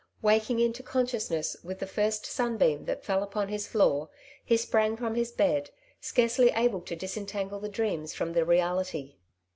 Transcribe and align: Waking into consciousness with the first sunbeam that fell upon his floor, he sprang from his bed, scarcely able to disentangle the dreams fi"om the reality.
Waking 0.23 0.59
into 0.59 0.81
consciousness 0.81 1.55
with 1.63 1.77
the 1.77 1.85
first 1.85 2.25
sunbeam 2.25 2.85
that 2.85 3.03
fell 3.03 3.21
upon 3.21 3.49
his 3.49 3.67
floor, 3.67 4.09
he 4.43 4.57
sprang 4.57 4.97
from 4.97 5.13
his 5.13 5.31
bed, 5.31 5.69
scarcely 5.99 6.49
able 6.55 6.81
to 6.81 6.95
disentangle 6.95 7.59
the 7.59 7.69
dreams 7.69 8.15
fi"om 8.15 8.33
the 8.33 8.43
reality. 8.43 9.17